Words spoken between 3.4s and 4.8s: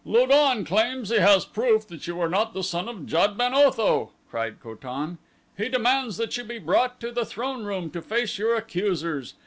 Otho," replied Ko